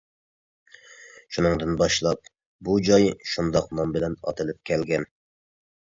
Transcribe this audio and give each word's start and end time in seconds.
شۇنىڭدىن 1.35 1.75
باشلاپ 1.83 2.31
بۇ 2.69 2.79
جاي 2.89 3.07
شۇنداق 3.33 3.69
نام 3.81 3.95
بىلەن 3.99 4.17
ئاتىلىپ 4.25 4.63
كەلگەن. 4.71 5.07